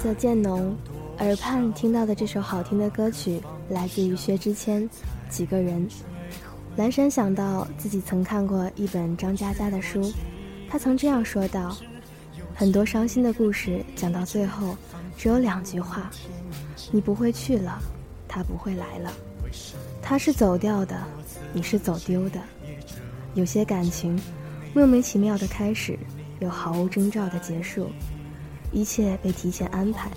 [0.04, 0.76] 色渐浓，
[1.20, 3.40] 耳畔听到的这首好听的歌曲
[3.70, 4.82] 来自于薛之谦，
[5.30, 5.88] 《几个人》。
[6.76, 10.12] 蓝山想到自己曾看过一本张嘉佳的书，
[10.68, 11.74] 他曾这样说道
[12.54, 14.76] ：“很多伤心的故事讲到最后，
[15.16, 16.10] 只有两句话：
[16.92, 17.80] 你不会去了，
[18.28, 19.10] 他不会来了。
[20.02, 21.02] 他是走掉的，
[21.54, 22.38] 你是走丢的。
[23.32, 24.20] 有些感情，
[24.74, 25.98] 莫名其妙的开始，
[26.40, 27.88] 又毫无征兆的结束。”
[28.74, 30.10] 一切被提前安排，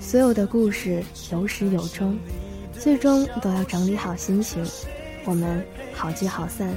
[0.00, 2.18] 所有的故事有始有终，
[2.72, 4.64] 最终都要整理好心情，
[5.26, 5.62] 我们
[5.92, 6.74] 好聚好散。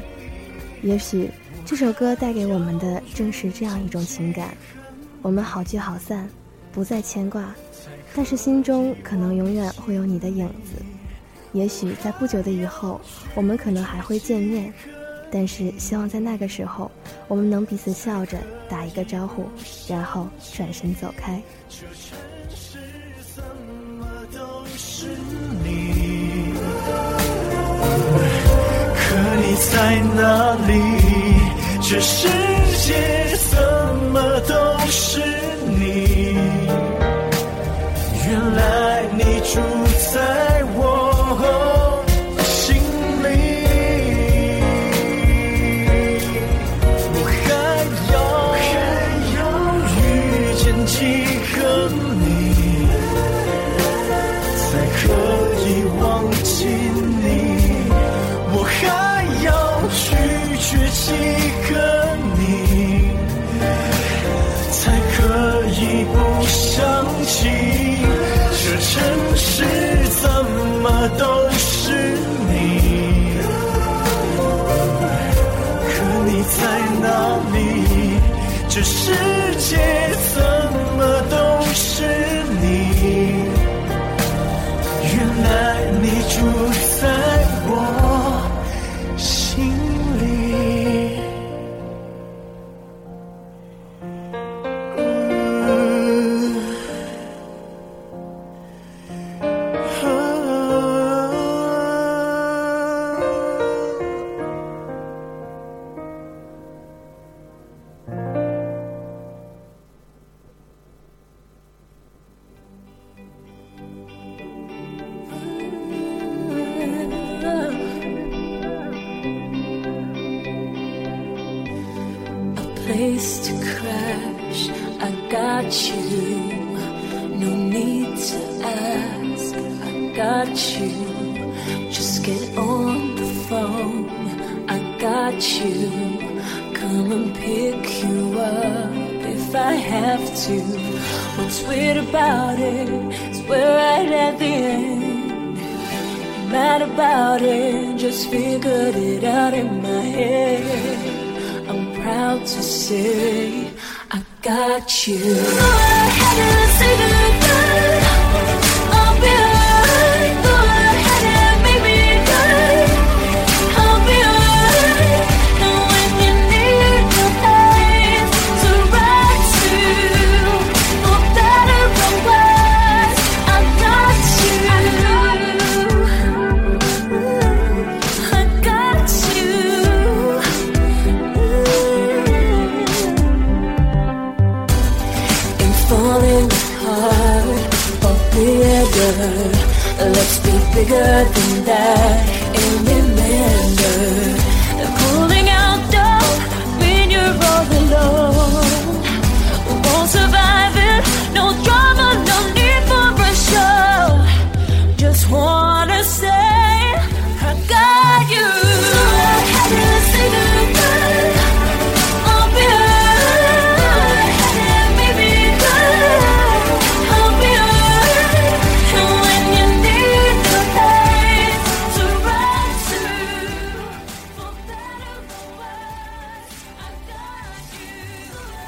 [0.84, 1.32] 也许
[1.66, 4.56] 这首歌带给我们的正是这样一种情感：
[5.22, 6.30] 我们好聚好散，
[6.74, 7.56] 不再牵挂，
[8.14, 10.84] 但是心中可能永远会有你的影子。
[11.54, 13.00] 也许在不久的以后，
[13.34, 14.74] 我们可能还会见面。
[15.38, 16.90] 但是，希望在那个时候，
[17.28, 18.38] 我们能彼此笑着
[18.70, 19.44] 打一个招呼，
[19.86, 21.42] 然后转身走开。
[28.96, 30.72] 可你在哪里？
[31.82, 32.30] 这世
[32.86, 33.60] 界怎
[34.14, 34.56] 么都
[34.88, 35.20] 是
[35.68, 36.34] 你？
[38.26, 39.60] 原来你住
[40.14, 40.55] 在
[79.68, 80.15] 界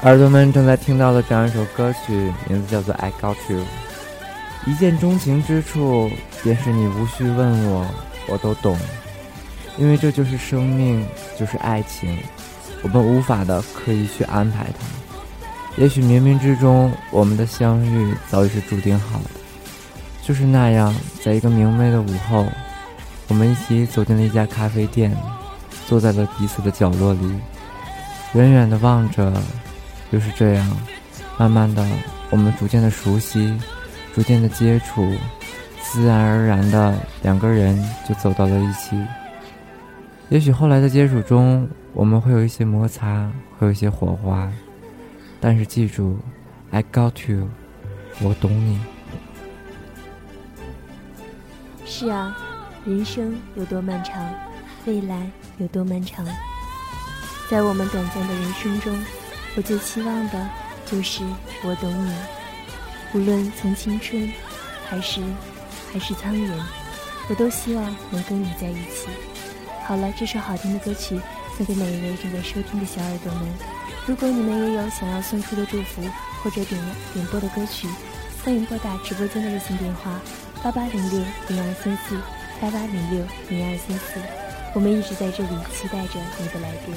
[0.08, 3.60] 耳朵们正在听到的这样一首歌曲，名字叫做《I Got You》。
[4.64, 6.10] 一见钟情之处，
[6.42, 7.86] 便是你无需问我，
[8.26, 8.78] 我都懂，
[9.76, 11.06] 因为这就是生命，
[11.38, 12.16] 就是爱情，
[12.80, 14.86] 我们无法的刻意去安排它。
[15.76, 19.30] 也许冥冥之中，我们的相遇早已是注定好的。
[20.22, 22.46] 就是那样，在一个明媚的午后，
[23.26, 25.14] 我们一起走进了一家咖啡店，
[25.86, 27.30] 坐在了彼此的角落里，
[28.32, 29.30] 远远的望着，
[30.10, 30.66] 就是这样，
[31.38, 31.86] 慢慢的，
[32.30, 33.58] 我们逐渐的熟悉，
[34.14, 35.14] 逐渐的接触，
[35.82, 37.76] 自然而然的两个人
[38.08, 38.96] 就走到了一起。
[40.28, 44.50] 也许后来的接触中，我们会有一些摩擦，会有一些火花，
[45.40, 46.18] 但是记住
[46.70, 47.48] ，I got you，
[48.20, 48.80] 我懂你。
[51.86, 52.36] 是啊，
[52.84, 54.22] 人生有多漫长，
[54.84, 56.26] 未来有多漫长。
[57.50, 58.94] 在我们短暂的人生中，
[59.58, 60.48] 我最期望的
[60.86, 61.20] 就是
[61.64, 62.14] 我懂你。
[63.12, 64.32] 无论从青春，
[64.88, 65.20] 还是
[65.92, 66.48] 还是苍颜，
[67.28, 69.08] 我都希望能跟你在一起。
[69.84, 71.20] 好了，这首好听的歌曲
[71.56, 73.48] 送给每一位正在收听的小耳朵们。
[74.06, 76.02] 如果你们也有想要送出的祝福
[76.40, 76.80] 或者点
[77.12, 77.88] 点播的歌曲，
[78.44, 80.20] 欢迎拨打直播间的热线电话
[80.62, 82.16] 八八零六零二三四
[82.60, 84.20] 八八零六零二三四。
[84.72, 86.96] 我们一直在这里期待着你的来电。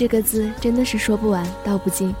[0.00, 2.14] 这个字真的是说不完道不尽。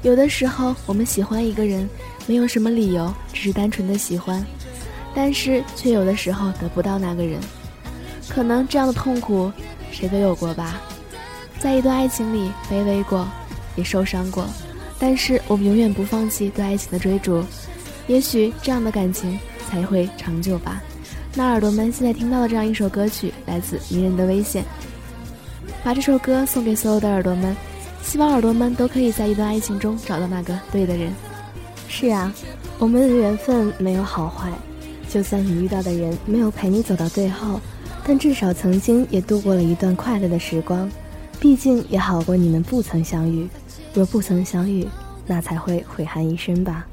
[0.00, 1.86] 有的时候，我们喜欢一个人，
[2.26, 4.42] 没有什么理由，只是单纯的喜欢，
[5.14, 7.38] 但是却有的时候得不到那个人。
[8.30, 9.52] 可能这样的痛苦，
[9.92, 10.80] 谁都有过吧。
[11.58, 13.28] 在一段爱情里卑微过，
[13.76, 14.46] 也受伤过，
[14.98, 17.44] 但是我们永远不放弃对爱情的追逐。
[18.06, 19.38] 也许这样的感情
[19.68, 20.82] 才会长久吧。
[21.34, 24.64] 那耳朵们现在听到的这样一首歌曲，来自迷人的危险。
[25.84, 27.56] 把这首歌送给所有的耳朵们，
[28.02, 31.12] 希望耳朵们都可以在一段爱情中找到那个对的人。
[31.88, 32.32] 是啊，
[32.78, 34.50] 我们的缘分没有好坏，
[35.08, 37.60] 就算你遇到的人没有陪你走到最后，
[38.04, 40.90] 但至少曾经也度过了一段快乐的时光。
[41.40, 43.48] 毕竟也好过你们不曾相遇。
[43.94, 44.86] 若不曾相遇，
[45.26, 46.86] 那才会悔憾一生吧。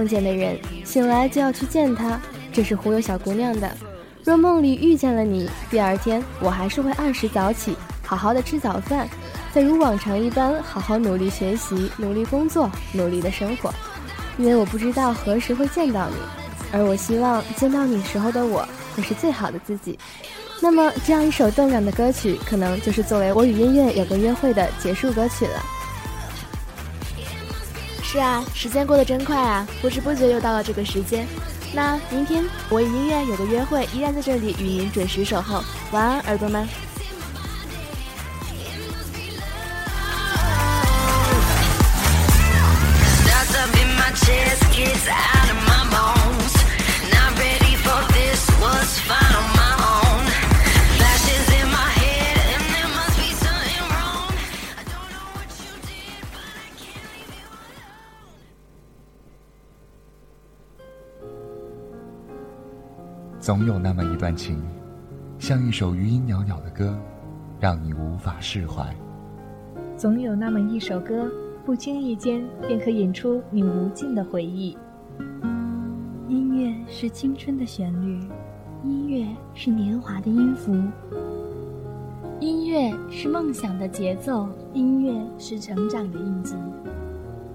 [0.00, 2.18] 梦见的人，醒来就要去见他，
[2.54, 3.70] 这是忽悠小姑娘的。
[4.24, 9.06] 若梦里遇见了你，第二天我还是会按时早起，好好的吃早饭，
[9.52, 13.70] 再如往常一般好好努力学习，努力工作，努力的生活。
[14.38, 16.16] 因为我不知道何时会见到你，
[16.72, 18.66] 而我希望见到你时候的我
[18.96, 19.98] 会是最好的自己。
[20.62, 25.62] 那么，这样一首动感的歌曲，可能就是作为我与音乐有个约会的结束歌曲了。
[28.12, 31.28] 是啊，时间过得真快啊，不知不觉又到了这个时间。
[31.72, 35.62] 那明天我与音乐有个约会，依然在这里与您准时守候。
[35.92, 36.89] 晚安，耳朵们。
[63.50, 64.62] 总有那么一段情，
[65.40, 66.96] 像一首余音袅袅的歌，
[67.58, 68.86] 让你无法释怀。
[69.96, 71.28] 总有那么一首歌，
[71.66, 74.78] 不经意间便可引出你无尽的回忆。
[76.28, 78.20] 音乐是青春的旋律，
[78.84, 80.72] 音乐是年华的音符，
[82.38, 86.54] 音乐是梦想的节奏，音乐是成长的印记。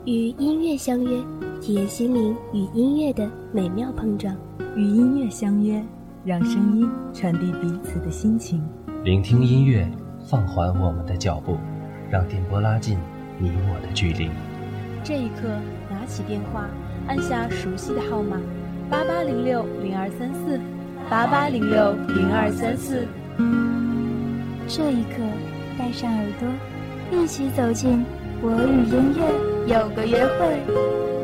[0.04, 1.24] 与音乐相约，
[1.62, 4.36] 体验心灵与音乐的美妙碰撞。
[4.76, 5.82] 与音乐相约，
[6.26, 8.62] 让声音传递彼此的心情。
[9.04, 9.88] 聆听音乐，
[10.28, 11.58] 放缓我们的脚步，
[12.10, 12.98] 让电波拉近
[13.40, 14.30] 你我的距离。
[15.02, 15.48] 这一刻，
[15.90, 16.66] 拿起电话，
[17.08, 18.38] 按下熟悉的号码，
[18.90, 20.60] 八八零六零二三四，
[21.10, 23.08] 八八零六零二三四。
[24.68, 25.24] 这一刻，
[25.78, 28.04] 带上耳朵，一起走进
[28.42, 31.15] 我与音乐有个约会。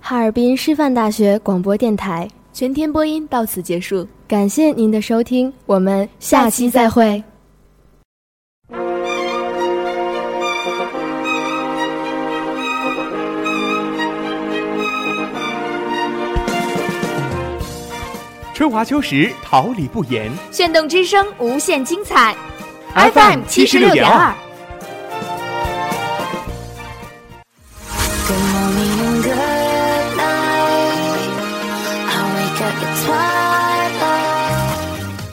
[0.00, 7.22] 哈尔滨师范大学广播电台全天播音到此结束，感谢您的收听，我们下期再会。
[18.52, 20.30] 春华秋实，桃李不言。
[20.52, 22.36] 炫动之声，无限精彩。
[22.94, 24.32] FM 七十六点二。